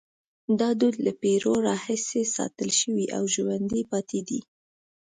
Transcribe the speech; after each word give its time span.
دا 0.59 0.69
دود 0.79 0.95
له 1.05 1.11
پیړیو 1.21 1.53
راهیسې 1.67 2.21
ساتل 2.35 2.69
شوی 2.79 3.05
او 3.17 3.23
ژوندی 3.33 3.81
پاتې 3.91 4.19
دی. 4.27 4.39